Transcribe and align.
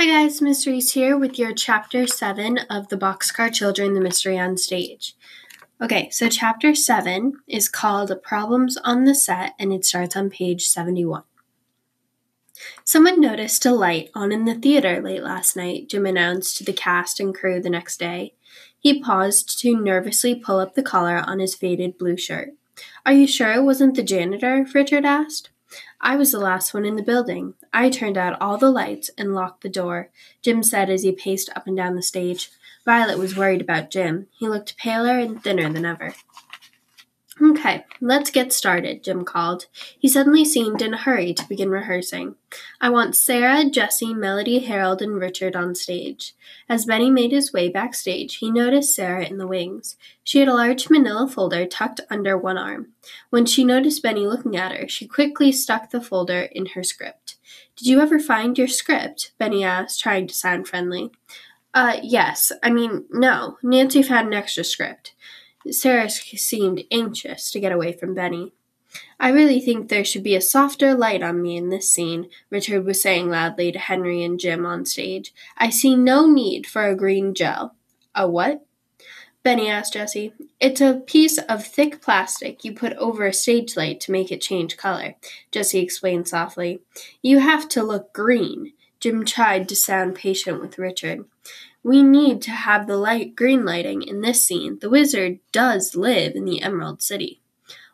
Hi 0.00 0.06
guys, 0.06 0.40
Mysteries 0.40 0.92
here 0.92 1.18
with 1.18 1.40
your 1.40 1.52
chapter 1.52 2.06
7 2.06 2.58
of 2.70 2.86
the 2.86 2.96
Boxcar 2.96 3.52
Children 3.52 3.94
the 3.94 4.00
Mystery 4.00 4.38
on 4.38 4.56
Stage. 4.56 5.16
Okay, 5.82 6.08
so 6.10 6.28
chapter 6.28 6.72
7 6.72 7.32
is 7.48 7.68
called 7.68 8.12
Problems 8.22 8.76
on 8.84 9.06
the 9.06 9.14
Set 9.16 9.54
and 9.58 9.72
it 9.72 9.84
starts 9.84 10.14
on 10.14 10.30
page 10.30 10.68
71. 10.68 11.24
Someone 12.84 13.20
noticed 13.20 13.66
a 13.66 13.72
light 13.72 14.10
on 14.14 14.30
in 14.30 14.44
the 14.44 14.54
theater 14.54 15.02
late 15.02 15.24
last 15.24 15.56
night, 15.56 15.88
Jim 15.88 16.06
announced 16.06 16.56
to 16.58 16.64
the 16.64 16.72
cast 16.72 17.18
and 17.18 17.34
crew 17.34 17.60
the 17.60 17.68
next 17.68 17.98
day. 17.98 18.34
He 18.78 19.02
paused 19.02 19.58
to 19.62 19.76
nervously 19.76 20.36
pull 20.36 20.60
up 20.60 20.76
the 20.76 20.82
collar 20.84 21.24
on 21.26 21.40
his 21.40 21.56
faded 21.56 21.98
blue 21.98 22.16
shirt. 22.16 22.50
Are 23.04 23.12
you 23.12 23.26
sure 23.26 23.52
it 23.52 23.64
wasn't 23.64 23.96
the 23.96 24.04
janitor? 24.04 24.64
Richard 24.72 25.04
asked. 25.04 25.50
I 26.00 26.16
was 26.16 26.32
the 26.32 26.38
last 26.38 26.72
one 26.72 26.84
in 26.84 26.96
the 26.96 27.02
building. 27.02 27.54
I 27.72 27.90
turned 27.90 28.16
out 28.16 28.40
all 28.40 28.56
the 28.56 28.70
lights 28.70 29.10
and 29.18 29.34
locked 29.34 29.62
the 29.62 29.68
door, 29.68 30.10
Jim 30.42 30.62
said 30.62 30.90
as 30.90 31.02
he 31.02 31.12
paced 31.12 31.50
up 31.56 31.66
and 31.66 31.76
down 31.76 31.96
the 31.96 32.02
stage. 32.02 32.50
Violet 32.84 33.18
was 33.18 33.36
worried 33.36 33.60
about 33.60 33.90
Jim. 33.90 34.28
He 34.38 34.48
looked 34.48 34.78
paler 34.78 35.18
and 35.18 35.42
thinner 35.42 35.72
than 35.72 35.84
ever. 35.84 36.14
Okay, 37.40 37.84
let's 38.00 38.30
get 38.30 38.52
started, 38.52 39.04
Jim 39.04 39.24
called. 39.24 39.66
He 39.96 40.08
suddenly 40.08 40.44
seemed 40.44 40.82
in 40.82 40.92
a 40.92 40.98
hurry 40.98 41.32
to 41.34 41.48
begin 41.48 41.70
rehearsing. 41.70 42.34
I 42.80 42.90
want 42.90 43.14
Sarah, 43.14 43.64
Jessie, 43.70 44.12
Melody, 44.12 44.58
Harold, 44.58 45.02
and 45.02 45.20
Richard 45.20 45.54
on 45.54 45.76
stage. 45.76 46.34
As 46.68 46.86
Benny 46.86 47.10
made 47.10 47.30
his 47.30 47.52
way 47.52 47.68
backstage, 47.68 48.36
he 48.36 48.50
noticed 48.50 48.92
Sarah 48.92 49.24
in 49.24 49.38
the 49.38 49.46
wings. 49.46 49.96
She 50.24 50.40
had 50.40 50.48
a 50.48 50.54
large 50.54 50.90
manila 50.90 51.28
folder 51.28 51.64
tucked 51.64 52.00
under 52.10 52.36
one 52.36 52.58
arm. 52.58 52.88
When 53.30 53.46
she 53.46 53.64
noticed 53.64 54.02
Benny 54.02 54.26
looking 54.26 54.56
at 54.56 54.72
her, 54.72 54.88
she 54.88 55.06
quickly 55.06 55.52
stuck 55.52 55.90
the 55.90 56.00
folder 56.00 56.42
in 56.50 56.66
her 56.66 56.82
script. 56.82 57.36
Did 57.76 57.86
you 57.86 58.00
ever 58.00 58.18
find 58.18 58.58
your 58.58 58.66
script? 58.66 59.30
Benny 59.38 59.62
asked, 59.62 60.00
trying 60.00 60.26
to 60.26 60.34
sound 60.34 60.66
friendly. 60.66 61.12
Uh, 61.72 61.98
yes. 62.02 62.50
I 62.64 62.70
mean, 62.70 63.04
no. 63.10 63.58
Nancy 63.62 64.02
found 64.02 64.26
an 64.28 64.34
extra 64.34 64.64
script. 64.64 65.14
Sarah 65.74 66.10
seemed 66.10 66.84
anxious 66.90 67.50
to 67.50 67.60
get 67.60 67.72
away 67.72 67.92
from 67.92 68.14
Benny. 68.14 68.52
I 69.20 69.30
really 69.30 69.60
think 69.60 69.88
there 69.88 70.04
should 70.04 70.22
be 70.22 70.34
a 70.34 70.40
softer 70.40 70.94
light 70.94 71.22
on 71.22 71.42
me 71.42 71.56
in 71.56 71.68
this 71.68 71.90
scene, 71.90 72.30
Richard 72.50 72.84
was 72.84 73.02
saying 73.02 73.28
loudly 73.28 73.72
to 73.72 73.78
Henry 73.78 74.22
and 74.22 74.40
Jim 74.40 74.64
on 74.64 74.86
stage. 74.86 75.34
I 75.56 75.70
see 75.70 75.94
no 75.94 76.26
need 76.26 76.66
for 76.66 76.84
a 76.84 76.96
green 76.96 77.34
gel. 77.34 77.74
A 78.14 78.28
what? 78.28 78.64
Benny 79.42 79.68
asked 79.68 79.92
Jessie. 79.92 80.32
It's 80.60 80.80
a 80.80 81.02
piece 81.06 81.38
of 81.38 81.66
thick 81.66 82.02
plastic 82.02 82.64
you 82.64 82.72
put 82.72 82.92
over 82.94 83.26
a 83.26 83.32
stage 83.32 83.76
light 83.76 84.00
to 84.00 84.12
make 84.12 84.32
it 84.32 84.40
change 84.40 84.76
color, 84.76 85.14
Jessie 85.52 85.78
explained 85.78 86.28
softly. 86.28 86.80
You 87.22 87.38
have 87.38 87.68
to 87.70 87.82
look 87.82 88.12
green. 88.12 88.72
Jim 89.00 89.24
tried 89.24 89.68
to 89.68 89.76
sound 89.76 90.16
patient 90.16 90.60
with 90.60 90.78
Richard. 90.78 91.24
We 91.82 92.02
need 92.02 92.42
to 92.42 92.50
have 92.50 92.86
the 92.86 92.96
light 92.96 93.36
green 93.36 93.64
lighting 93.64 94.02
in 94.02 94.20
this 94.20 94.44
scene. 94.44 94.78
The 94.80 94.90
wizard 94.90 95.38
does 95.52 95.94
live 95.94 96.34
in 96.34 96.44
the 96.44 96.60
Emerald 96.60 97.02
City. 97.02 97.40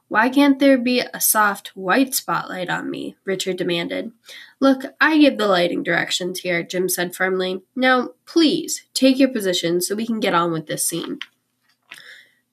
Why 0.09 0.29
can't 0.29 0.59
there 0.59 0.79
be 0.79 1.01
a 1.01 1.21
soft 1.21 1.69
white 1.75 2.15
spotlight 2.15 2.69
on 2.69 2.91
me? 2.91 3.17
Richard 3.25 3.57
demanded. 3.57 4.13
Look, 4.61 4.83
I 5.01 5.19
give 5.19 5.39
the 5.39 5.49
lighting 5.49 5.83
directions 5.83 6.41
here, 6.41 6.63
Jim 6.63 6.89
said 6.89 7.15
firmly. 7.15 7.63
Now, 7.75 8.11
please, 8.27 8.85
take 8.95 9.19
your 9.19 9.31
position 9.31 9.81
so 9.81 9.95
we 9.95 10.07
can 10.07 10.21
get 10.21 10.35
on 10.35 10.53
with 10.53 10.67
this 10.67 10.87
scene. 10.87 11.19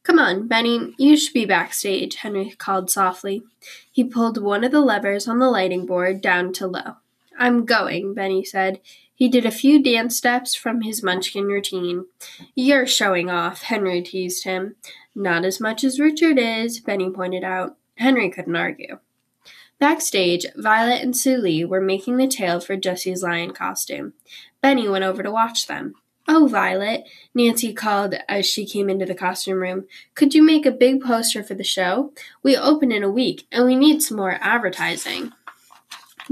Come 0.03 0.17
on, 0.17 0.47
Benny, 0.47 0.95
you 0.97 1.15
should 1.15 1.33
be 1.33 1.45
backstage, 1.45 2.15
Henry 2.15 2.49
called 2.57 2.89
softly. 2.89 3.43
He 3.91 4.03
pulled 4.03 4.41
one 4.41 4.63
of 4.63 4.71
the 4.71 4.81
levers 4.81 5.27
on 5.27 5.37
the 5.37 5.49
lighting 5.49 5.85
board 5.85 6.21
down 6.21 6.53
to 6.53 6.67
low. 6.67 6.95
I'm 7.37 7.65
going, 7.65 8.13
Benny 8.13 8.43
said. 8.43 8.81
He 9.21 9.29
did 9.29 9.45
a 9.45 9.51
few 9.51 9.83
dance 9.83 10.17
steps 10.17 10.55
from 10.55 10.81
his 10.81 11.03
munchkin 11.03 11.45
routine. 11.45 12.07
You're 12.55 12.87
showing 12.87 13.29
off, 13.29 13.61
Henry 13.61 14.01
teased 14.01 14.45
him. 14.45 14.77
Not 15.13 15.45
as 15.45 15.59
much 15.59 15.83
as 15.83 15.99
Richard 15.99 16.39
is, 16.39 16.79
Benny 16.79 17.11
pointed 17.11 17.43
out. 17.43 17.77
Henry 17.97 18.31
couldn't 18.31 18.55
argue. 18.55 18.97
Backstage, 19.77 20.47
Violet 20.55 21.03
and 21.03 21.15
Sue 21.15 21.37
Lee 21.37 21.63
were 21.63 21.79
making 21.79 22.17
the 22.17 22.25
tail 22.25 22.59
for 22.59 22.75
Jessie's 22.75 23.21
lion 23.21 23.51
costume. 23.51 24.13
Benny 24.59 24.89
went 24.89 25.03
over 25.03 25.21
to 25.21 25.29
watch 25.29 25.67
them. 25.67 25.93
Oh, 26.27 26.47
Violet, 26.47 27.03
Nancy 27.35 27.73
called 27.73 28.15
as 28.27 28.47
she 28.47 28.65
came 28.65 28.89
into 28.89 29.05
the 29.05 29.13
costume 29.13 29.59
room. 29.59 29.85
Could 30.15 30.33
you 30.33 30.41
make 30.41 30.65
a 30.65 30.71
big 30.71 30.99
poster 30.99 31.43
for 31.43 31.53
the 31.53 31.63
show? 31.63 32.11
We 32.41 32.57
open 32.57 32.91
in 32.91 33.03
a 33.03 33.11
week, 33.11 33.45
and 33.51 33.65
we 33.65 33.75
need 33.75 34.01
some 34.01 34.17
more 34.17 34.39
advertising. 34.41 35.31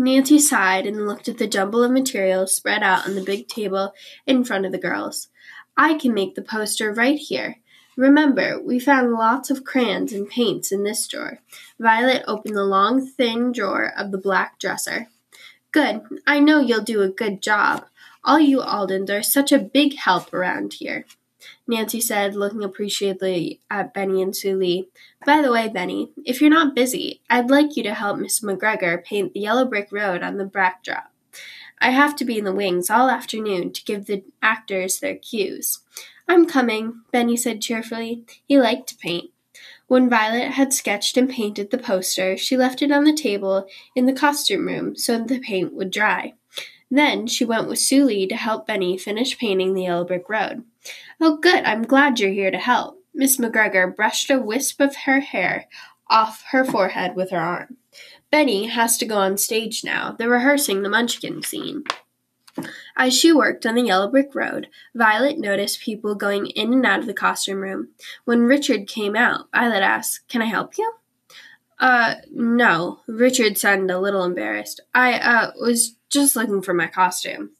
Nancy 0.02 0.40
sighed 0.40 0.86
and 0.86 1.06
looked 1.06 1.28
at 1.28 1.40
the 1.40 1.48
jumble 1.48 1.84
of 1.84 1.92
materials 1.92 2.56
spread 2.56 2.82
out 2.82 3.06
on 3.06 3.16
the 3.16 3.22
big 3.22 3.50
table 3.50 3.94
in 4.26 4.46
front 4.46 4.66
of 4.66 4.72
the 4.72 4.78
girls. 4.78 5.28
I 5.76 5.96
can 5.96 6.14
make 6.14 6.36
the 6.36 6.42
poster 6.42 6.94
right 6.94 7.18
here. 7.18 7.58
Remember, 7.98 8.62
we 8.64 8.80
found 8.80 9.12
lots 9.12 9.50
of 9.50 9.66
crayons 9.66 10.14
and 10.14 10.30
paints 10.30 10.72
in 10.72 10.86
this 10.86 11.06
drawer. 11.06 11.42
Violet 11.82 12.24
opened 12.28 12.56
the 12.56 12.64
long, 12.64 13.06
thin 13.06 13.52
drawer 13.52 13.92
of 13.98 14.12
the 14.12 14.18
black 14.18 14.58
dresser. 14.58 15.10
Good. 15.74 16.02
I 16.26 16.40
know 16.40 16.62
you'll 16.62 16.82
do 16.82 17.02
a 17.02 17.10
good 17.10 17.42
job. 17.42 17.86
All 18.24 18.40
you 18.40 18.62
Aldens 18.62 19.10
are 19.10 19.22
such 19.22 19.52
a 19.52 19.60
big 19.60 19.98
help 19.98 20.34
around 20.34 20.76
here. 20.76 21.06
Nancy 21.68 22.02
said, 22.02 22.36
looking 22.36 22.64
appreciatively 22.64 23.60
at 23.70 23.94
Benny 23.94 24.22
and 24.22 24.36
Sue 24.36 24.56
Lee. 24.56 24.90
By 25.26 25.42
the 25.42 25.52
way, 25.52 25.68
Benny, 25.68 26.12
if 26.26 26.42
you're 26.42 26.50
not 26.50 26.76
busy, 26.76 27.22
I'd 27.30 27.50
like 27.50 27.78
you 27.78 27.84
to 27.84 27.94
help 27.94 28.18
Miss 28.18 28.42
McGregor 28.42 29.04
paint 29.04 29.34
the 29.34 29.40
yellow 29.42 29.66
brick 29.66 29.90
road 29.92 30.24
on 30.24 30.38
the 30.38 30.46
backdrop. 30.46 31.12
I 31.82 31.92
have 31.92 32.16
to 32.18 32.26
be 32.26 32.38
in 32.38 32.46
the 32.46 32.54
wings 32.54 32.90
all 32.90 33.10
afternoon 33.10 33.72
to 33.74 33.84
give 33.84 34.06
the 34.06 34.24
actors 34.42 35.00
their 35.00 35.16
cues. 35.16 35.80
I'm 36.28 36.46
coming, 36.46 37.02
Benny 37.12 37.38
said 37.38 37.62
cheerfully. 37.62 38.26
He 38.46 38.60
liked 38.60 38.90
to 38.90 38.98
paint. 38.98 39.32
When 39.88 40.10
Violet 40.10 40.52
had 40.52 40.74
sketched 40.74 41.18
and 41.18 41.30
painted 41.30 41.72
the 41.72 41.78
poster, 41.80 42.38
she 42.38 42.56
left 42.56 42.84
it 42.84 42.92
on 42.92 43.06
the 43.06 43.14
table 43.14 43.66
in 43.96 44.06
the 44.06 44.14
costume 44.14 44.68
room 44.68 44.96
so 44.96 45.18
the 45.18 45.40
paint 45.40 45.74
would 45.74 45.90
dry. 45.90 46.34
Then 46.92 47.28
she 47.28 47.46
went 47.46 47.68
with 47.68 47.80
Sue 47.80 48.06
Lee 48.06 48.28
to 48.28 48.36
help 48.36 48.68
Benny 48.68 48.98
finish 48.98 49.38
painting 49.38 49.74
the 49.74 49.84
yellow 49.84 50.06
brick 50.06 50.28
road. 50.28 50.64
Oh, 51.22 51.38
good, 51.38 51.64
I'm 51.64 51.84
glad 51.84 52.20
you're 52.20 52.32
here 52.32 52.52
to 52.52 52.58
help. 52.58 53.04
Miss 53.14 53.38
McGregor 53.38 53.96
brushed 53.96 54.30
a 54.30 54.40
wisp 54.40 54.80
of 54.80 54.96
her 55.06 55.20
hair 55.20 55.68
off 56.10 56.44
her 56.52 56.66
forehead 56.66 57.16
with 57.16 57.32
her 57.32 57.40
arm. 57.40 57.78
Benny 58.32 58.68
has 58.68 58.98
to 58.98 59.06
go 59.06 59.18
on 59.18 59.38
stage 59.38 59.84
now. 59.84 60.16
They're 60.18 60.30
rehearsing 60.30 60.82
the 60.82 60.90
Munchkin 60.90 61.44
scene. 61.44 61.84
As 62.98 63.18
she 63.18 63.32
worked 63.32 63.66
on 63.66 63.76
the 63.76 63.84
yellow 63.84 64.10
brick 64.10 64.34
road, 64.36 64.68
Violet 64.94 65.38
noticed 65.40 65.82
people 65.82 66.16
going 66.16 66.48
in 66.48 66.74
and 66.74 66.86
out 66.86 67.00
of 67.00 67.06
the 67.06 67.14
costume 67.14 67.62
room. 67.62 67.90
When 68.26 68.42
Richard 68.42 68.88
came 68.88 69.16
out, 69.16 69.48
Violet 69.54 69.82
asked, 69.82 70.28
Can 70.28 70.42
I 70.42 70.46
help 70.46 70.78
you? 70.78 70.94
Uh, 71.80 72.16
no. 72.32 73.00
Richard 73.08 73.58
sounded 73.58 73.94
a 73.94 74.00
little 74.00 74.26
embarrassed. 74.26 74.82
I, 74.94 75.14
uh, 75.14 75.52
was 75.60 75.96
just 76.10 76.36
looking 76.36 76.62
for 76.62 76.74
my 76.74 76.88
costume. 76.88 77.52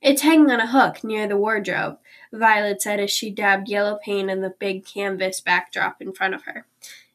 It's 0.00 0.22
hanging 0.22 0.50
on 0.50 0.60
a 0.60 0.66
hook 0.66 1.02
near 1.02 1.26
the 1.26 1.36
wardrobe, 1.36 1.98
Violet 2.32 2.80
said 2.80 3.00
as 3.00 3.10
she 3.10 3.30
dabbed 3.30 3.68
yellow 3.68 3.98
paint 4.02 4.30
on 4.30 4.40
the 4.40 4.54
big 4.58 4.84
canvas 4.84 5.40
backdrop 5.40 6.00
in 6.00 6.12
front 6.12 6.34
of 6.34 6.44
her. 6.44 6.66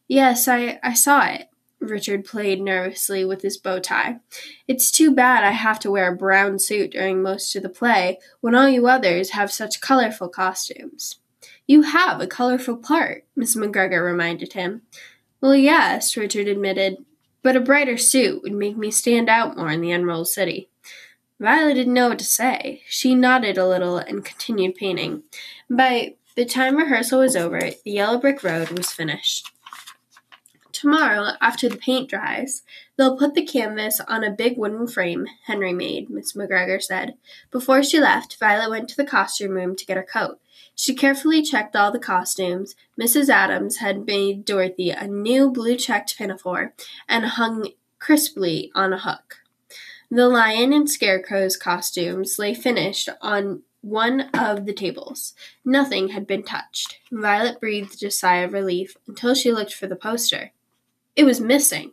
Yes, 0.07 0.47
I, 0.47 0.79
I 0.83 0.94
saw 0.94 1.25
it. 1.25 1.49
Richard 1.79 2.25
played 2.25 2.61
nervously 2.61 3.25
with 3.25 3.41
his 3.41 3.57
bow 3.57 3.79
tie. 3.79 4.19
It's 4.67 4.91
too 4.91 5.11
bad 5.11 5.44
I 5.44 5.51
have 5.51 5.79
to 5.79 5.91
wear 5.91 6.11
a 6.11 6.16
brown 6.16 6.59
suit 6.59 6.91
during 6.91 7.21
most 7.21 7.55
of 7.55 7.63
the 7.63 7.69
play 7.69 8.19
when 8.41 8.55
all 8.55 8.69
you 8.69 8.88
others 8.88 9.31
have 9.31 9.51
such 9.51 9.81
colorful 9.81 10.29
costumes. 10.29 11.19
You 11.67 11.83
have 11.83 12.19
a 12.21 12.27
colorful 12.27 12.77
part, 12.77 13.25
Miss 13.35 13.55
McGregor 13.55 14.03
reminded 14.03 14.53
him. 14.53 14.81
Well, 15.41 15.55
yes, 15.55 16.15
Richard 16.15 16.47
admitted, 16.47 17.05
but 17.44 17.56
a 17.56 17.62
brighter 17.62 17.98
suit 17.98 18.42
would 18.42 18.54
make 18.54 18.76
me 18.76 18.90
stand 18.90 19.30
out 19.30 19.56
more 19.56 19.70
in 19.70 19.81
the 19.81 19.92
Emerald 19.92 20.28
City. 20.28 20.70
Violet 21.40 21.76
didn't 21.76 21.94
know 21.94 22.09
what 22.09 22.20
to 22.20 22.26
say. 22.26 22.81
She 22.88 23.13
nodded 23.13 23.57
a 23.57 23.68
little 23.68 23.98
and 23.98 24.25
continued 24.25 24.75
painting. 24.75 25.24
By 25.69 26.16
the 26.36 26.45
time 26.45 26.78
rehearsal 26.78 27.19
was 27.19 27.36
over, 27.36 27.60
the 27.60 27.92
yellow 27.92 28.18
brick 28.18 28.44
road 28.44 28.69
was 28.69 28.92
finished. 28.92 29.52
Tomorrow, 30.83 31.38
after 31.39 31.69
the 31.69 31.77
paint 31.77 32.09
dries, 32.09 32.62
they'll 32.97 33.18
put 33.18 33.35
the 33.35 33.45
canvas 33.45 34.01
on 34.01 34.21
a 34.21 34.30
big 34.30 34.57
wooden 34.57 34.85
frame 34.85 35.27
Henry 35.45 35.71
made, 35.71 36.09
Miss 36.09 36.33
McGregor 36.33 36.81
said. 36.81 37.13
Before 37.51 37.81
she 37.81 38.01
left, 38.01 38.38
Violet 38.38 38.69
went 38.69 38.89
to 38.89 38.97
the 38.97 39.06
costume 39.06 39.53
room 39.53 39.77
to 39.77 39.85
get 39.85 39.95
her 39.95 40.03
coat. 40.03 40.41
She 40.75 40.94
carefully 40.94 41.41
checked 41.41 41.77
all 41.77 41.94
the 41.94 42.00
costumes. 42.00 42.75
Mrs. 43.00 43.30
Adams 43.30 43.77
had 43.77 44.06
made 44.06 44.44
Dorothy 44.44 44.89
a 44.89 45.07
new 45.07 45.50
blue 45.50 45.77
checked 45.77 46.18
pinafore 46.18 46.74
and 47.07 47.27
hung 47.27 47.69
crisply 48.00 48.69
on 48.75 48.91
a 48.91 49.00
hook. 49.00 49.38
The 50.12 50.27
lion 50.27 50.74
and 50.74 50.91
scarecrow's 50.91 51.56
costumes 51.56 52.38
lay 52.38 52.53
finished 52.53 53.07
on 53.21 53.62
one 53.79 54.29
of 54.33 54.65
the 54.65 54.74
tables. 54.74 55.33
Nothing 55.63 56.09
had 56.09 56.27
been 56.27 56.44
touched. 56.44 56.97
Violet 57.09 57.62
breathed 57.62 58.03
a 58.03 58.12
sigh 58.12 58.39
of 58.39 58.51
relief 58.51 58.97
until 59.07 59.33
she 59.33 59.53
looked 59.53 59.74
for 59.74 59.88
the 59.88 59.95
poster. 59.95 60.51
It 61.15 61.24
was 61.25 61.39
missing. 61.39 61.92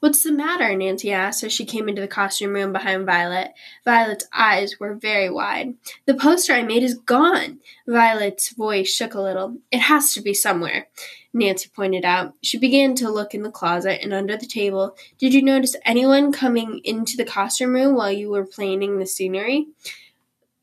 What's 0.00 0.24
the 0.24 0.32
matter? 0.32 0.74
Nancy 0.74 1.12
asked 1.12 1.44
as 1.44 1.52
she 1.52 1.64
came 1.64 1.88
into 1.88 2.00
the 2.00 2.08
costume 2.08 2.54
room 2.54 2.72
behind 2.72 3.06
Violet. 3.06 3.52
Violet's 3.84 4.26
eyes 4.32 4.80
were 4.80 4.96
very 4.96 5.30
wide. 5.30 5.74
The 6.06 6.14
poster 6.14 6.54
I 6.54 6.64
made 6.64 6.82
is 6.82 6.98
gone. 6.98 7.60
Violet's 7.86 8.50
voice 8.50 8.92
shook 8.92 9.14
a 9.14 9.20
little. 9.20 9.58
It 9.70 9.78
has 9.78 10.12
to 10.14 10.20
be 10.20 10.34
somewhere. 10.34 10.88
Nancy 11.32 11.70
pointed 11.72 12.04
out. 12.04 12.34
She 12.42 12.58
began 12.58 12.96
to 12.96 13.08
look 13.08 13.32
in 13.32 13.44
the 13.44 13.50
closet 13.52 14.00
and 14.02 14.12
under 14.12 14.36
the 14.36 14.44
table. 14.44 14.96
Did 15.18 15.32
you 15.34 15.40
notice 15.40 15.76
anyone 15.84 16.32
coming 16.32 16.80
into 16.82 17.16
the 17.16 17.24
costume 17.24 17.72
room 17.72 17.94
while 17.94 18.10
you 18.10 18.28
were 18.28 18.44
planning 18.44 18.98
the 18.98 19.06
scenery? 19.06 19.68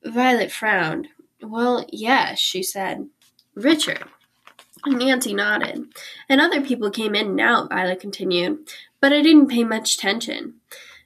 Violet 0.04 0.52
frowned. 0.52 1.08
Well, 1.42 1.86
yes, 1.94 2.40
she 2.40 2.62
said. 2.62 3.08
Richard. 3.56 4.04
Nancy 4.86 5.34
nodded. 5.34 5.86
And 6.28 6.42
other 6.42 6.62
people 6.62 6.90
came 6.90 7.16
in 7.16 7.28
and 7.28 7.42
out, 7.42 7.70
Violet 7.70 8.00
continued 8.00 8.60
but 9.02 9.14
I 9.14 9.22
didn't 9.22 9.48
pay 9.48 9.64
much 9.64 9.96
attention. 9.96 10.56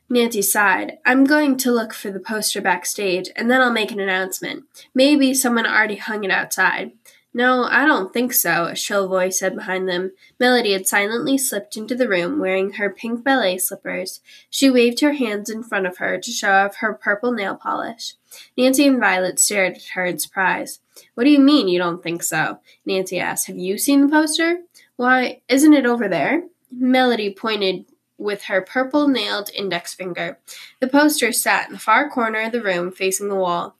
Nancy 0.10 0.42
sighed. 0.42 0.98
I'm 1.06 1.24
going 1.24 1.58
to 1.58 1.72
look 1.72 1.94
for 1.94 2.12
the 2.12 2.20
poster 2.20 2.62
backstage, 2.62 3.30
and 3.36 3.50
then 3.50 3.62
I'll 3.62 3.72
make 3.72 3.92
an 3.92 4.00
announcement. 4.00 4.66
Maybe 4.94 5.34
someone 5.34 5.66
already 5.66 5.96
hung 5.96 6.24
it 6.24 6.32
outside. 6.32 6.92
No, 7.36 7.64
I 7.64 7.86
don't 7.86 8.14
think 8.14 8.32
so, 8.32 8.66
a 8.66 8.76
shrill 8.76 9.08
voice 9.08 9.40
said 9.40 9.56
behind 9.56 9.90
them. 9.90 10.12
Melody 10.40 10.74
had 10.74 10.88
silently 10.88 11.38
slipped 11.38 11.76
into 11.76 11.96
the 11.96 12.08
room 12.08 12.40
wearing 12.40 12.74
her 12.74 12.92
pink 12.92 13.24
ballet 13.24 13.58
slippers. 13.58 14.22
She 14.52 14.70
waved 14.70 15.00
her 15.00 15.14
hands 15.14 15.50
in 15.50 15.64
front 15.64 15.88
of 15.88 15.98
her 15.98 16.20
to 16.20 16.32
show 16.32 16.52
off 16.52 16.78
her 16.78 16.94
purple 16.94 17.32
nail 17.32 17.56
polish. 17.56 18.14
Nancy 18.56 18.86
and 18.86 19.00
Violet 19.00 19.40
stared 19.40 19.78
at 19.78 19.84
her 19.96 20.06
in 20.06 20.20
surprise. 20.20 20.80
What 21.16 21.24
do 21.24 21.32
you 21.32 21.40
mean 21.40 21.68
you 21.68 21.80
don't 21.80 22.04
think 22.04 22.22
so? 22.22 22.60
Nancy 22.86 23.20
asked. 23.20 23.48
Have 23.48 23.58
you 23.58 23.80
seen 23.80 24.02
the 24.02 24.12
poster? 24.12 24.60
Why, 24.96 25.42
isn't 25.50 25.74
it 25.74 25.88
over 25.88 26.08
there? 26.08 26.44
Melody 26.72 27.34
pointed 27.34 27.86
with 28.20 28.44
her 28.44 28.62
purple 28.62 29.08
nailed 29.08 29.50
index 29.56 29.96
finger. 29.96 30.38
The 30.80 30.88
poster 30.88 31.32
sat 31.32 31.68
in 31.68 31.74
the 31.74 31.80
far 31.80 32.10
corner 32.10 32.42
of 32.42 32.52
the 32.52 32.62
room 32.62 32.92
facing 32.92 33.28
the 33.28 33.36
wall. 33.36 33.76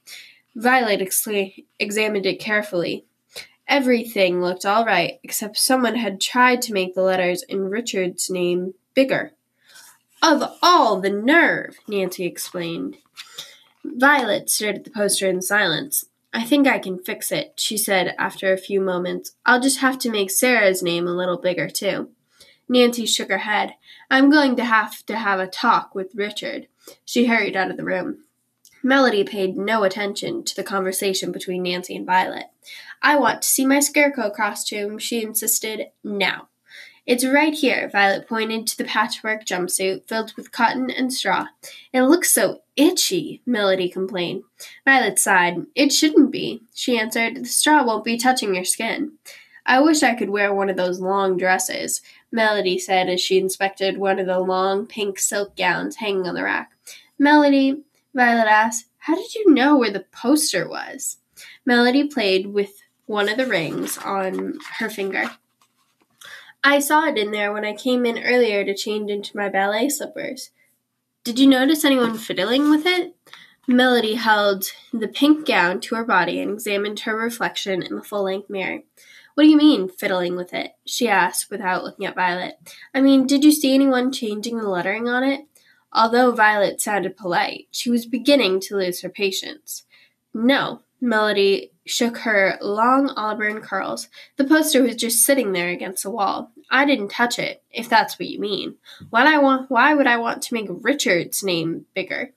Violet 0.56 1.00
ex- 1.00 1.28
examined 1.78 2.26
it 2.26 2.40
carefully. 2.40 3.06
Everything 3.66 4.40
looked 4.40 4.66
all 4.66 4.84
right, 4.84 5.18
except 5.22 5.56
someone 5.56 5.96
had 5.96 6.20
tried 6.20 6.60
to 6.62 6.72
make 6.72 6.94
the 6.94 7.02
letters 7.02 7.42
in 7.42 7.70
Richard's 7.70 8.28
name 8.28 8.74
bigger. 8.94 9.32
Of 10.22 10.42
all 10.62 11.00
the 11.00 11.10
nerve, 11.10 11.78
Nancy 11.88 12.24
explained. 12.24 12.98
Violet 13.84 14.48
stared 14.48 14.76
at 14.76 14.84
the 14.84 14.90
poster 14.90 15.28
in 15.28 15.42
silence. 15.42 16.06
I 16.32 16.42
think 16.44 16.66
I 16.66 16.78
can 16.78 16.98
fix 16.98 17.30
it, 17.30 17.54
she 17.56 17.76
said 17.76 18.14
after 18.18 18.52
a 18.52 18.58
few 18.58 18.80
moments. 18.80 19.36
I'll 19.46 19.60
just 19.60 19.80
have 19.80 19.98
to 20.00 20.10
make 20.10 20.30
Sarah's 20.30 20.82
name 20.82 21.06
a 21.06 21.14
little 21.14 21.38
bigger, 21.38 21.68
too. 21.68 22.10
Nancy 22.68 23.06
shook 23.06 23.28
her 23.28 23.38
head. 23.38 23.74
I'm 24.10 24.30
going 24.30 24.56
to 24.56 24.64
have 24.64 25.04
to 25.06 25.16
have 25.16 25.38
a 25.38 25.46
talk 25.46 25.94
with 25.94 26.14
Richard. 26.14 26.68
She 27.04 27.26
hurried 27.26 27.56
out 27.56 27.70
of 27.70 27.76
the 27.76 27.84
room. 27.84 28.23
Melody 28.86 29.24
paid 29.24 29.56
no 29.56 29.82
attention 29.82 30.44
to 30.44 30.54
the 30.54 30.62
conversation 30.62 31.32
between 31.32 31.62
Nancy 31.62 31.96
and 31.96 32.04
Violet. 32.04 32.44
I 33.00 33.16
want 33.16 33.40
to 33.40 33.48
see 33.48 33.64
my 33.64 33.80
scarecrow 33.80 34.28
costume, 34.28 34.98
she 34.98 35.22
insisted. 35.22 35.86
Now. 36.04 36.48
It's 37.06 37.24
right 37.24 37.54
here, 37.54 37.88
Violet 37.90 38.28
pointed 38.28 38.66
to 38.66 38.76
the 38.76 38.84
patchwork 38.84 39.46
jumpsuit 39.46 40.06
filled 40.06 40.34
with 40.36 40.52
cotton 40.52 40.90
and 40.90 41.10
straw. 41.10 41.46
It 41.94 42.02
looks 42.02 42.30
so 42.30 42.60
itchy, 42.76 43.40
Melody 43.46 43.88
complained. 43.88 44.42
Violet 44.84 45.18
sighed. 45.18 45.64
It 45.74 45.90
shouldn't 45.90 46.30
be, 46.30 46.62
she 46.74 46.98
answered. 46.98 47.36
The 47.36 47.44
straw 47.46 47.86
won't 47.86 48.04
be 48.04 48.18
touching 48.18 48.54
your 48.54 48.64
skin. 48.64 49.12
I 49.64 49.80
wish 49.80 50.02
I 50.02 50.14
could 50.14 50.28
wear 50.28 50.52
one 50.52 50.68
of 50.68 50.76
those 50.76 51.00
long 51.00 51.38
dresses, 51.38 52.02
Melody 52.30 52.78
said 52.78 53.08
as 53.08 53.22
she 53.22 53.38
inspected 53.38 53.96
one 53.96 54.18
of 54.18 54.26
the 54.26 54.40
long 54.40 54.86
pink 54.86 55.18
silk 55.18 55.56
gowns 55.56 55.96
hanging 55.96 56.26
on 56.26 56.34
the 56.34 56.44
rack. 56.44 56.72
Melody, 57.18 57.82
Violet 58.14 58.46
asked, 58.46 58.86
how 58.98 59.14
did 59.14 59.34
you 59.34 59.52
know 59.52 59.76
where 59.76 59.90
the 59.90 60.06
poster 60.12 60.68
was? 60.68 61.18
Melody 61.66 62.06
played 62.06 62.46
with 62.46 62.82
one 63.06 63.28
of 63.28 63.36
the 63.36 63.46
rings 63.46 63.98
on 63.98 64.58
her 64.78 64.88
finger. 64.88 65.30
I 66.62 66.78
saw 66.78 67.06
it 67.06 67.18
in 67.18 67.30
there 67.30 67.52
when 67.52 67.64
I 67.64 67.74
came 67.74 68.06
in 68.06 68.22
earlier 68.22 68.64
to 68.64 68.74
change 68.74 69.10
into 69.10 69.36
my 69.36 69.48
ballet 69.48 69.90
slippers. 69.90 70.50
Did 71.22 71.38
you 71.38 71.46
notice 71.46 71.84
anyone 71.84 72.16
fiddling 72.16 72.70
with 72.70 72.86
it? 72.86 73.14
Melody 73.66 74.14
held 74.14 74.64
the 74.92 75.08
pink 75.08 75.46
gown 75.46 75.80
to 75.80 75.94
her 75.96 76.04
body 76.04 76.40
and 76.40 76.52
examined 76.52 77.00
her 77.00 77.16
reflection 77.16 77.82
in 77.82 77.96
the 77.96 78.02
full 78.02 78.24
length 78.24 78.48
mirror. 78.48 78.80
What 79.34 79.44
do 79.44 79.50
you 79.50 79.56
mean, 79.56 79.88
fiddling 79.88 80.36
with 80.36 80.54
it? 80.54 80.72
she 80.84 81.08
asked 81.08 81.50
without 81.50 81.82
looking 81.82 82.06
at 82.06 82.14
Violet. 82.14 82.56
I 82.94 83.00
mean, 83.00 83.26
did 83.26 83.42
you 83.42 83.52
see 83.52 83.74
anyone 83.74 84.12
changing 84.12 84.58
the 84.58 84.68
lettering 84.68 85.08
on 85.08 85.24
it? 85.24 85.40
Although 85.94 86.32
Violet 86.32 86.80
sounded 86.80 87.16
polite, 87.16 87.68
she 87.70 87.88
was 87.90 88.04
beginning 88.04 88.60
to 88.60 88.76
lose 88.76 89.02
her 89.02 89.08
patience. 89.08 89.84
No, 90.32 90.80
Melody 91.00 91.70
shook 91.86 92.18
her 92.18 92.58
long 92.60 93.10
auburn 93.10 93.60
curls. 93.60 94.08
The 94.36 94.44
poster 94.44 94.82
was 94.82 94.96
just 94.96 95.24
sitting 95.24 95.52
there 95.52 95.68
against 95.68 96.02
the 96.02 96.10
wall. 96.10 96.50
I 96.70 96.84
didn't 96.84 97.10
touch 97.10 97.38
it, 97.38 97.62
if 97.70 97.88
that's 97.88 98.18
what 98.18 98.28
you 98.28 98.40
mean. 98.40 98.76
Why 99.10 99.32
I 99.32 99.38
want 99.38 99.70
why 99.70 99.94
would 99.94 100.06
I 100.06 100.16
want 100.16 100.42
to 100.42 100.54
make 100.54 100.66
Richard's 100.68 101.44
name 101.44 101.86
bigger? 101.94 102.32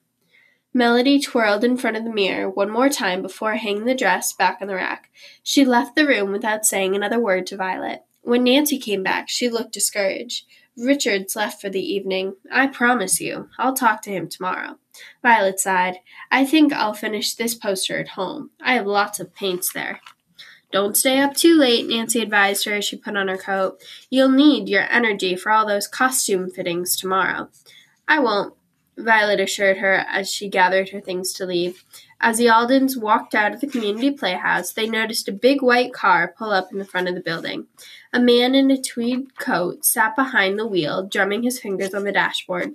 Melody 0.73 1.19
twirled 1.19 1.63
in 1.63 1.77
front 1.77 1.97
of 1.97 2.03
the 2.03 2.13
mirror 2.13 2.49
one 2.49 2.69
more 2.69 2.89
time 2.89 3.23
before 3.23 3.55
hanging 3.55 3.85
the 3.85 3.95
dress 3.95 4.33
back 4.33 4.59
on 4.61 4.67
the 4.67 4.75
rack. 4.75 5.09
She 5.41 5.65
left 5.65 5.95
the 5.95 6.05
room 6.05 6.31
without 6.31 6.65
saying 6.65 6.95
another 6.95 7.19
word 7.19 7.47
to 7.47 7.57
Violet. 7.57 8.03
When 8.21 8.43
Nancy 8.43 8.77
came 8.77 9.01
back, 9.01 9.29
she 9.29 9.49
looked 9.49 9.71
discouraged. 9.71 10.45
Richard's 10.77 11.35
left 11.35 11.59
for 11.59 11.69
the 11.69 11.81
evening. 11.81 12.35
I 12.51 12.67
promise 12.67 13.19
you. 13.19 13.49
I'll 13.57 13.73
talk 13.73 14.01
to 14.03 14.11
him 14.11 14.29
tomorrow. 14.29 14.77
Violet 15.21 15.59
sighed. 15.59 15.97
I 16.31 16.45
think 16.45 16.71
I'll 16.71 16.93
finish 16.93 17.33
this 17.33 17.55
poster 17.55 17.99
at 17.99 18.09
home. 18.09 18.51
I 18.61 18.73
have 18.73 18.85
lots 18.85 19.19
of 19.19 19.33
paints 19.33 19.73
there. 19.73 19.99
Don't 20.71 20.97
stay 20.97 21.19
up 21.19 21.33
too 21.33 21.57
late, 21.57 21.87
Nancy 21.87 22.21
advised 22.21 22.65
her 22.65 22.73
as 22.73 22.85
she 22.85 22.97
put 22.97 23.15
on 23.15 23.29
her 23.29 23.37
coat. 23.37 23.81
You'll 24.09 24.29
need 24.29 24.67
your 24.67 24.83
energy 24.91 25.35
for 25.35 25.51
all 25.51 25.65
those 25.65 25.87
costume 25.87 26.49
fittings 26.49 26.97
tomorrow. 26.97 27.49
I 28.07 28.19
won't. 28.19 28.53
Violet 28.97 29.39
assured 29.39 29.77
her 29.77 30.05
as 30.09 30.31
she 30.31 30.49
gathered 30.49 30.89
her 30.89 30.99
things 30.99 31.31
to 31.33 31.45
leave. 31.45 31.83
As 32.19 32.37
the 32.37 32.49
Aldens 32.49 32.97
walked 32.97 33.35
out 33.35 33.53
of 33.53 33.61
the 33.61 33.67
community 33.67 34.09
playhouse, 34.09 34.71
they 34.71 34.87
noticed 34.87 35.27
a 35.27 35.33
big 35.33 35.61
white 35.61 35.93
car 35.93 36.33
pull 36.35 36.51
up 36.51 36.71
in 36.71 36.79
the 36.79 36.85
front 36.85 37.07
of 37.07 37.13
the 37.13 37.21
building. 37.21 37.67
A 38.11 38.19
man 38.19 38.55
in 38.55 38.71
a 38.71 38.81
tweed 38.81 39.37
coat 39.37 39.85
sat 39.85 40.15
behind 40.15 40.57
the 40.57 40.65
wheel, 40.65 41.03
drumming 41.03 41.43
his 41.43 41.59
fingers 41.59 41.93
on 41.93 42.05
the 42.05 42.11
dashboard. 42.11 42.73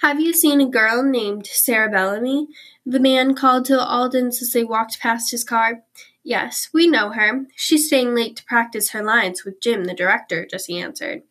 Have 0.00 0.20
you 0.20 0.34
seen 0.34 0.60
a 0.60 0.66
girl 0.66 1.02
named 1.02 1.46
Sarah 1.46 1.90
Bellamy? 1.90 2.48
The 2.84 3.00
man 3.00 3.34
called 3.34 3.64
to 3.66 3.76
the 3.76 3.86
Aldens 3.86 4.42
as 4.42 4.52
they 4.52 4.64
walked 4.64 5.00
past 5.00 5.30
his 5.30 5.44
car. 5.44 5.82
Yes, 6.22 6.68
we 6.72 6.86
know 6.86 7.10
her. 7.10 7.46
She's 7.54 7.86
staying 7.86 8.14
late 8.14 8.36
to 8.36 8.44
practice 8.44 8.90
her 8.90 9.02
lines 9.02 9.44
with 9.44 9.60
Jim, 9.60 9.84
the 9.84 9.94
director, 9.94 10.46
Jessie 10.46 10.78
answered. 10.78 11.22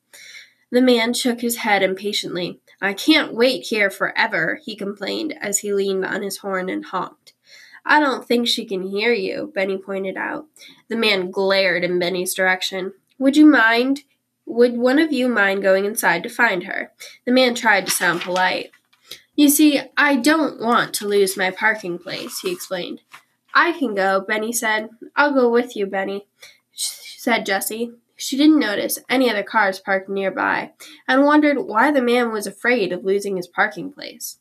The 0.73 0.81
man 0.81 1.13
shook 1.13 1.41
his 1.41 1.57
head 1.57 1.83
impatiently. 1.83 2.59
I 2.81 2.93
can't 2.93 3.35
wait 3.35 3.67
here 3.67 3.91
forever, 3.91 4.59
he 4.65 4.75
complained 4.75 5.35
as 5.39 5.59
he 5.59 5.71
leaned 5.71 6.03
on 6.03 6.23
his 6.23 6.37
horn 6.37 6.67
and 6.67 6.83
honked. 6.83 7.33
I 7.85 7.99
don't 7.99 8.27
think 8.27 8.47
she 8.47 8.65
can 8.65 8.81
hear 8.81 9.13
you, 9.13 9.51
Benny 9.53 9.77
pointed 9.77 10.17
out. 10.17 10.47
The 10.87 10.95
man 10.95 11.29
glared 11.29 11.83
in 11.83 11.99
Benny's 11.99 12.33
direction. 12.33 12.93
Would 13.19 13.37
you 13.37 13.45
mind? 13.45 14.01
Would 14.47 14.75
one 14.75 14.97
of 14.97 15.13
you 15.13 15.29
mind 15.29 15.61
going 15.61 15.85
inside 15.85 16.23
to 16.23 16.29
find 16.29 16.63
her? 16.63 16.91
The 17.23 17.31
man 17.31 17.53
tried 17.53 17.85
to 17.85 17.91
sound 17.91 18.21
polite. 18.21 18.71
You 19.35 19.49
see, 19.49 19.79
I 19.95 20.15
don't 20.15 20.59
want 20.59 20.95
to 20.95 21.07
lose 21.07 21.37
my 21.37 21.51
parking 21.51 21.99
place, 21.99 22.39
he 22.39 22.51
explained. 22.51 23.01
I 23.53 23.73
can 23.73 23.93
go, 23.93 24.21
Benny 24.21 24.51
said. 24.51 24.89
I'll 25.15 25.35
go 25.35 25.51
with 25.51 25.75
you, 25.75 25.85
Benny, 25.85 26.25
said 26.73 27.45
Jessie. 27.45 27.91
She 28.23 28.37
didn't 28.37 28.59
notice 28.59 28.99
any 29.09 29.29
other 29.29 29.43
cars 29.43 29.81
parked 29.81 30.07
nearby 30.07 30.71
and 31.09 31.25
wondered 31.25 31.57
why 31.57 31.91
the 31.91 32.01
man 32.01 32.31
was 32.31 32.47
afraid 32.47 32.93
of 32.93 33.03
losing 33.03 33.35
his 33.35 33.47
parking 33.47 33.91
place. 33.91 34.39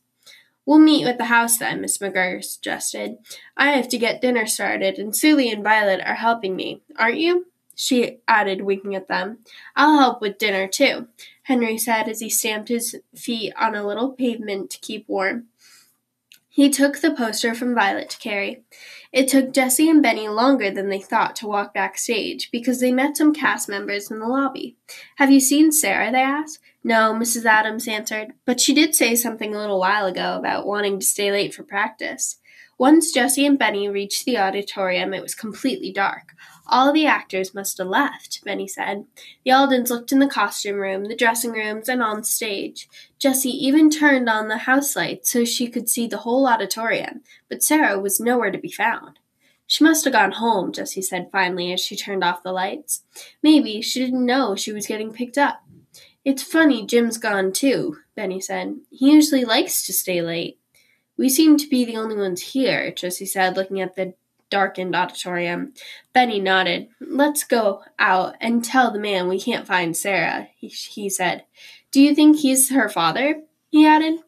We'll 0.65 0.79
meet 0.79 1.05
at 1.05 1.17
the 1.17 1.25
house 1.25 1.57
then, 1.57 1.81
Miss 1.81 1.97
McGregor 1.97 2.41
suggested. 2.41 3.17
I 3.57 3.71
have 3.71 3.89
to 3.89 3.97
get 3.97 4.21
dinner 4.21 4.45
started, 4.45 4.97
and 4.97 5.13
Sue 5.13 5.35
Lee 5.35 5.51
and 5.51 5.65
Violet 5.65 5.99
are 6.05 6.13
helping 6.13 6.55
me, 6.55 6.81
aren't 6.97 7.17
you? 7.17 7.47
She 7.75 8.19
added, 8.25 8.61
winking 8.61 8.95
at 8.95 9.09
them. 9.09 9.39
I'll 9.75 9.99
help 9.99 10.21
with 10.21 10.37
dinner, 10.37 10.65
too, 10.65 11.09
Henry 11.41 11.77
said 11.77 12.07
as 12.07 12.21
he 12.21 12.29
stamped 12.29 12.69
his 12.69 12.95
feet 13.13 13.51
on 13.59 13.75
a 13.75 13.85
little 13.85 14.13
pavement 14.13 14.69
to 14.69 14.79
keep 14.79 15.09
warm. 15.09 15.47
He 16.55 16.69
took 16.69 16.99
the 16.99 17.09
poster 17.09 17.55
from 17.55 17.73
Violet 17.73 18.11
to 18.11 18.19
carry. 18.19 18.61
It 19.11 19.27
took 19.27 19.53
Jessie 19.53 19.89
and 19.89 20.03
Benny 20.03 20.29
longer 20.29 20.69
than 20.69 20.87
they 20.87 20.99
thought 20.99 21.35
to 21.37 21.47
walk 21.47 21.73
backstage 21.73 22.51
because 22.51 22.79
they 22.79 22.91
met 22.91 23.17
some 23.17 23.33
cast 23.33 23.67
members 23.67 24.11
in 24.11 24.19
the 24.19 24.27
lobby. 24.27 24.77
Have 25.15 25.31
you 25.31 25.39
seen 25.39 25.71
Sarah? 25.71 26.11
they 26.11 26.21
asked. 26.21 26.59
No, 26.83 27.11
Mrs. 27.11 27.45
Adams 27.45 27.87
answered, 27.87 28.33
but 28.45 28.59
she 28.59 28.75
did 28.75 28.93
say 28.93 29.15
something 29.15 29.55
a 29.55 29.57
little 29.57 29.79
while 29.79 30.05
ago 30.05 30.35
about 30.37 30.67
wanting 30.67 30.99
to 30.99 31.05
stay 31.05 31.31
late 31.31 31.55
for 31.55 31.63
practice. 31.63 32.37
Once 32.77 33.11
Jessie 33.11 33.47
and 33.47 33.57
Benny 33.57 33.89
reached 33.89 34.23
the 34.23 34.37
auditorium, 34.37 35.11
it 35.11 35.23
was 35.23 35.33
completely 35.33 35.91
dark. 35.91 36.33
All 36.67 36.93
the 36.93 37.05
actors 37.05 37.53
must 37.53 37.77
have 37.77 37.87
left, 37.87 38.43
Benny 38.43 38.67
said. 38.67 39.05
The 39.43 39.51
Aldens 39.51 39.89
looked 39.89 40.11
in 40.11 40.19
the 40.19 40.27
costume 40.27 40.77
room, 40.77 41.05
the 41.05 41.15
dressing 41.15 41.51
rooms, 41.51 41.89
and 41.89 42.01
on 42.01 42.23
stage. 42.23 42.87
Jessie 43.19 43.49
even 43.49 43.89
turned 43.89 44.29
on 44.29 44.47
the 44.47 44.59
house 44.59 44.95
lights 44.95 45.29
so 45.31 45.43
she 45.43 45.67
could 45.67 45.89
see 45.89 46.07
the 46.07 46.19
whole 46.19 46.47
auditorium, 46.47 47.21
but 47.49 47.63
Sarah 47.63 47.99
was 47.99 48.19
nowhere 48.19 48.51
to 48.51 48.57
be 48.57 48.71
found. 48.71 49.19
She 49.67 49.83
must 49.83 50.03
have 50.05 50.13
gone 50.13 50.33
home, 50.33 50.71
Jessie 50.71 51.01
said 51.01 51.29
finally 51.31 51.73
as 51.73 51.81
she 51.81 51.95
turned 51.95 52.23
off 52.23 52.43
the 52.43 52.51
lights. 52.51 53.03
Maybe 53.41 53.81
she 53.81 53.99
didn't 53.99 54.25
know 54.25 54.55
she 54.55 54.71
was 54.71 54.87
getting 54.87 55.11
picked 55.11 55.37
up. 55.37 55.63
It's 56.23 56.43
funny 56.43 56.85
Jim's 56.85 57.17
gone 57.17 57.51
too, 57.51 57.97
Benny 58.15 58.39
said. 58.39 58.77
He 58.89 59.11
usually 59.11 59.43
likes 59.43 59.85
to 59.85 59.93
stay 59.93 60.21
late. 60.21 60.59
We 61.17 61.29
seem 61.29 61.57
to 61.57 61.67
be 61.67 61.85
the 61.85 61.97
only 61.97 62.15
ones 62.15 62.41
here, 62.41 62.91
Jessie 62.91 63.25
said, 63.25 63.57
looking 63.57 63.81
at 63.81 63.95
the 63.95 64.13
darkened 64.49 64.95
auditorium. 64.95 65.73
Benny 66.13 66.39
nodded. 66.39 66.87
Let's 66.99 67.43
go 67.43 67.83
out 67.99 68.35
and 68.39 68.63
tell 68.63 68.91
the 68.91 68.99
man 68.99 69.27
we 69.27 69.39
can't 69.39 69.67
find 69.67 69.95
Sarah, 69.95 70.49
he, 70.57 70.67
he 70.67 71.09
said. 71.09 71.45
Do 71.91 72.01
you 72.01 72.15
think 72.15 72.37
he's 72.37 72.71
her 72.71 72.89
father? 72.89 73.41
he 73.69 73.85
added. 73.85 74.19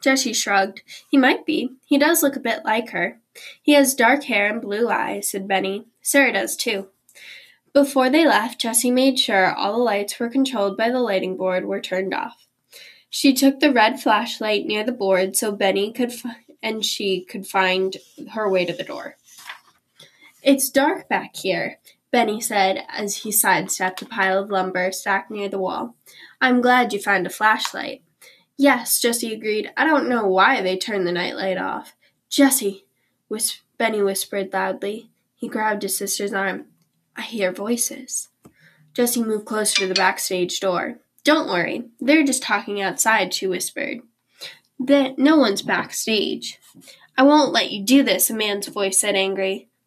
Jessie 0.00 0.32
shrugged. 0.32 0.82
He 1.10 1.16
might 1.16 1.46
be. 1.46 1.70
He 1.86 1.98
does 1.98 2.22
look 2.22 2.36
a 2.36 2.40
bit 2.40 2.64
like 2.64 2.90
her. 2.90 3.20
He 3.62 3.72
has 3.72 3.94
dark 3.94 4.24
hair 4.24 4.50
and 4.50 4.60
blue 4.60 4.88
eyes, 4.88 5.30
said 5.30 5.48
Benny. 5.48 5.86
Sarah 6.02 6.32
does 6.32 6.56
too. 6.56 6.88
Before 7.72 8.10
they 8.10 8.26
left, 8.26 8.60
Jessie 8.60 8.90
made 8.90 9.18
sure 9.18 9.54
all 9.54 9.72
the 9.72 9.78
lights 9.78 10.18
were 10.18 10.28
controlled 10.28 10.76
by 10.76 10.90
the 10.90 11.00
lighting 11.00 11.36
board 11.36 11.64
were 11.64 11.80
turned 11.80 12.14
off. 12.14 12.46
She 13.10 13.32
took 13.32 13.60
the 13.60 13.72
red 13.72 14.00
flashlight 14.00 14.66
near 14.66 14.84
the 14.84 14.92
board 14.92 15.36
so 15.36 15.52
Benny 15.52 15.92
could 15.92 16.12
f- 16.12 16.36
and 16.62 16.84
she 16.84 17.24
could 17.24 17.46
find 17.46 17.96
her 18.32 18.50
way 18.50 18.64
to 18.64 18.72
the 18.72 18.84
door. 18.84 19.16
It's 20.48 20.70
dark 20.70 21.10
back 21.10 21.36
here, 21.36 21.78
Benny 22.10 22.40
said 22.40 22.82
as 22.88 23.18
he 23.18 23.30
sidestepped 23.30 24.00
a 24.00 24.06
pile 24.06 24.42
of 24.42 24.48
lumber 24.48 24.90
stacked 24.92 25.30
near 25.30 25.46
the 25.46 25.58
wall. 25.58 25.94
I'm 26.40 26.62
glad 26.62 26.94
you 26.94 26.98
found 26.98 27.26
a 27.26 27.30
flashlight. 27.30 28.02
Yes, 28.56 28.98
Jessie 28.98 29.34
agreed. 29.34 29.70
I 29.76 29.84
don't 29.84 30.08
know 30.08 30.26
why 30.26 30.62
they 30.62 30.78
turned 30.78 31.06
the 31.06 31.12
nightlight 31.12 31.58
off. 31.58 31.94
Jessie, 32.30 32.86
whis- 33.28 33.60
Benny 33.76 34.00
whispered 34.00 34.50
loudly. 34.50 35.10
He 35.36 35.48
grabbed 35.48 35.82
his 35.82 35.98
sister's 35.98 36.32
arm. 36.32 36.64
I 37.14 37.20
hear 37.20 37.52
voices. 37.52 38.30
Jessie 38.94 39.22
moved 39.22 39.44
closer 39.44 39.80
to 39.80 39.86
the 39.86 39.92
backstage 39.92 40.60
door. 40.60 40.96
Don't 41.24 41.50
worry, 41.50 41.90
they're 42.00 42.24
just 42.24 42.42
talking 42.42 42.80
outside, 42.80 43.34
she 43.34 43.46
whispered. 43.46 44.00
That 44.80 45.18
no 45.18 45.36
one's 45.36 45.60
backstage. 45.60 46.58
I 47.18 47.22
won't 47.22 47.52
let 47.52 47.70
you 47.70 47.84
do 47.84 48.02
this, 48.02 48.30
a 48.30 48.34
man's 48.34 48.68
voice 48.68 48.98
said 48.98 49.14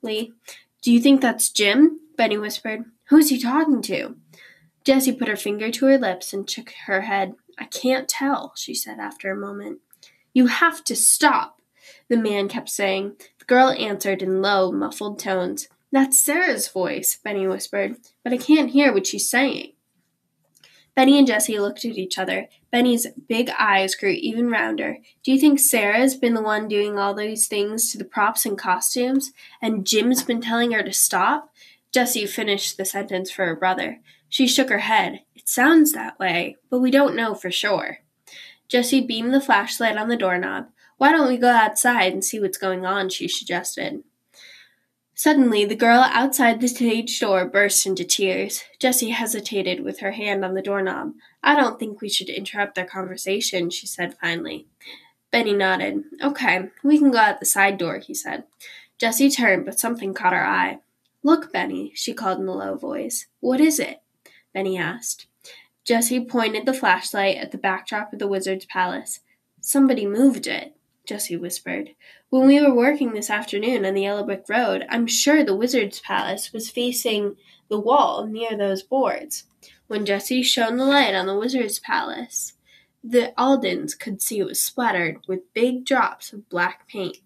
angrily. 0.04 0.34
Do 0.82 0.92
you 0.92 1.00
think 1.00 1.22
that's 1.22 1.50
Jim? 1.50 2.00
Benny 2.18 2.38
whispered. 2.38 2.86
Who's 3.10 3.30
he 3.30 3.40
talking 3.40 3.82
to? 3.84 4.16
Jessie 4.84 5.14
put 5.14 5.28
her 5.28 5.36
finger 5.36 5.72
to 5.72 5.86
her 5.86 5.98
lips 5.98 6.34
and 6.34 6.50
shook 6.50 6.74
her 6.86 7.02
head. 7.02 7.36
I 7.60 7.66
can't 7.66 8.08
tell, 8.08 8.54
she 8.56 8.74
said 8.74 9.00
after 9.00 9.32
a 9.32 9.36
moment. 9.36 9.80
You 10.34 10.48
have 10.48 10.84
to 10.86 10.96
stop, 10.96 11.62
the 12.10 12.18
man 12.18 12.48
kept 12.48 12.70
saying. 12.70 13.14
The 13.40 13.46
girl 13.46 13.70
answered 13.70 14.22
in 14.22 14.42
low, 14.42 14.72
muffled 14.72 15.20
tones. 15.20 15.68
That's 15.92 16.20
Sarah's 16.20 16.70
voice, 16.70 17.20
Benny 17.22 17.48
whispered, 17.48 17.98
but 18.24 18.34
I 18.34 18.38
can't 18.38 18.72
hear 18.72 18.94
what 18.94 19.06
she's 19.06 19.30
saying. 19.30 19.74
Benny 20.96 21.18
and 21.18 21.26
Jessie 21.26 21.60
looked 21.60 21.86
at 21.86 21.98
each 21.98 22.18
other. 22.18 22.50
Benny's 22.72 23.08
big 23.30 23.50
eyes 23.58 23.96
grew 23.96 24.12
even 24.12 24.50
rounder. 24.50 24.98
Do 25.24 25.32
you 25.32 25.40
think 25.40 25.60
Sarah's 25.60 26.16
been 26.16 26.34
the 26.34 26.42
one 26.42 26.68
doing 26.68 27.00
all 27.00 27.14
these 27.14 27.48
things 27.48 27.92
to 27.92 27.98
the 27.98 28.04
props 28.06 28.46
and 28.46 28.58
costumes, 28.58 29.32
and 29.62 29.88
Jim's 29.88 30.24
been 30.24 30.42
telling 30.42 30.72
her 30.72 30.84
to 30.84 30.92
stop? 30.92 31.54
Jessie 31.94 32.26
finished 32.26 32.78
the 32.78 32.86
sentence 32.86 33.32
for 33.32 33.46
her 33.46 33.56
brother. 33.56 34.00
She 34.28 34.48
shook 34.48 34.70
her 34.70 34.80
head. 34.80 35.22
It 35.36 35.48
sounds 35.48 35.94
that 35.94 36.20
way, 36.20 36.58
but 36.70 36.80
we 36.80 36.92
don't 36.92 37.16
know 37.16 37.36
for 37.36 37.52
sure. 37.52 38.00
Jessie 38.68 39.06
beamed 39.06 39.34
the 39.34 39.42
flashlight 39.42 39.98
on 39.98 40.08
the 40.08 40.16
doorknob. 40.16 40.68
Why 40.98 41.12
don't 41.12 41.28
we 41.28 41.38
go 41.38 41.50
outside 41.50 42.14
and 42.14 42.24
see 42.24 42.40
what's 42.40 42.58
going 42.58 42.86
on? 42.86 43.10
she 43.10 43.28
suggested. 43.28 44.04
Suddenly, 45.24 45.66
the 45.66 45.76
girl 45.76 46.00
outside 46.00 46.60
the 46.60 46.68
stage 46.68 47.20
door 47.20 47.46
burst 47.46 47.86
into 47.86 48.04
tears. 48.04 48.64
Jessie 48.80 49.12
hesitated 49.12 49.84
with 49.84 50.00
her 50.00 50.14
hand 50.14 50.44
on 50.44 50.56
the 50.56 50.64
doorknob. 50.64 51.14
I 51.44 51.56
don't 51.56 51.78
think 51.78 52.02
we 52.02 52.10
should 52.10 52.28
interrupt 52.28 52.74
their 52.74 52.88
conversation, 52.88 53.70
she 53.70 53.86
said 53.86 54.18
finally. 54.20 54.66
Benny 55.30 55.54
nodded. 55.54 56.06
Okay, 56.24 56.70
we 56.84 56.98
can 56.98 57.12
go 57.12 57.20
out 57.20 57.40
the 57.40 57.46
side 57.46 57.78
door, 57.78 58.00
he 58.00 58.16
said. 58.16 58.46
Jessie 58.98 59.30
turned, 59.30 59.64
but 59.64 59.80
something 59.80 60.16
caught 60.16 60.34
her 60.34 60.44
eye. 60.44 60.80
Look, 61.22 61.54
Benny, 61.54 61.92
she 61.94 62.16
called 62.16 62.40
in 62.40 62.48
a 62.48 62.54
low 62.54 62.74
voice. 62.74 63.28
What 63.42 63.62
is 63.62 63.78
it? 63.78 64.02
Benny 64.56 64.76
asked. 64.76 65.28
Jessie 65.86 66.26
pointed 66.26 66.66
the 66.66 66.74
flashlight 66.74 67.38
at 67.38 67.52
the 67.52 67.60
backdrop 67.60 68.12
of 68.12 68.18
the 68.18 68.28
wizard's 68.28 68.66
palace. 68.66 69.20
Somebody 69.60 70.08
moved 70.08 70.48
it. 70.48 70.76
Jessie 71.06 71.38
whispered. 71.38 71.92
When 72.30 72.48
we 72.48 72.62
were 72.62 72.74
working 72.74 73.14
this 73.14 73.30
afternoon 73.30 73.86
on 73.86 73.94
the 73.94 74.04
yellow 74.04 74.24
brick 74.24 74.46
road, 74.48 74.86
I'm 74.90 75.08
sure 75.08 75.44
the 75.44 75.56
wizard's 75.56 76.00
palace 76.00 76.54
was 76.54 76.70
facing 76.70 77.36
the 77.70 77.80
wall 77.80 78.28
near 78.28 78.56
those 78.56 78.84
boards. 78.84 79.46
When 79.88 80.06
Jessie 80.06 80.44
shone 80.44 80.78
the 80.78 80.86
light 80.86 81.16
on 81.16 81.26
the 81.26 81.38
wizard's 81.38 81.80
palace, 81.80 82.54
the 83.04 83.34
Aldens 83.38 83.98
could 83.98 84.22
see 84.22 84.40
it 84.40 84.46
was 84.46 84.62
splattered 84.62 85.18
with 85.28 85.54
big 85.54 85.86
drops 85.86 86.32
of 86.34 86.48
black 86.50 86.88
paint. 86.88 87.18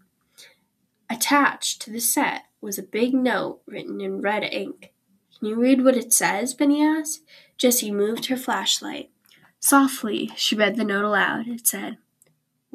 Attached 1.10 1.82
to 1.82 1.92
the 1.92 2.00
set 2.00 2.44
was 2.62 2.80
a 2.80 2.84
big 2.84 3.14
note 3.14 3.62
written 3.68 4.02
in 4.02 4.22
red 4.22 4.44
ink. 4.44 4.94
Can 5.38 5.50
you 5.50 5.56
read 5.56 5.84
what 5.84 5.98
it 5.98 6.14
says? 6.14 6.54
Benny 6.54 6.82
asked. 6.82 7.22
Jessie 7.58 7.92
moved 7.92 8.28
her 8.28 8.38
flashlight. 8.38 9.12
Softly, 9.60 10.32
she 10.36 10.56
read 10.56 10.76
the 10.76 10.84
note 10.84 11.06
aloud. 11.06 11.48
It 11.48 11.68
said, 11.68 11.98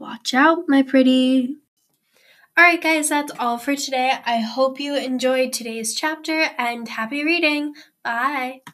Watch 0.00 0.32
out, 0.32 0.64
my 0.66 0.80
pretty. 0.82 1.58
Alright, 2.58 2.82
guys, 2.82 3.10
that's 3.10 3.32
all 3.38 3.58
for 3.58 3.76
today. 3.76 4.14
I 4.24 4.38
hope 4.38 4.80
you 4.80 4.96
enjoyed 4.96 5.52
today's 5.52 5.94
chapter 5.94 6.46
and 6.56 6.88
happy 6.88 7.22
reading. 7.22 7.74
Bye. 8.02 8.62